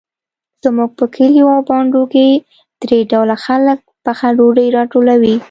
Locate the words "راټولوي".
4.77-5.35